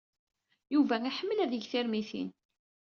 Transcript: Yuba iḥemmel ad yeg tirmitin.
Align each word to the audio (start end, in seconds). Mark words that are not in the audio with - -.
Yuba 0.73 0.95
iḥemmel 1.09 1.39
ad 1.39 1.51
yeg 1.53 1.63
tirmitin. 1.71 2.29